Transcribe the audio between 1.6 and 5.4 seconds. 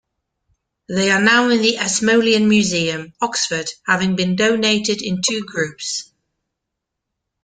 the Ashmolean Museum, Oxford, having been donated in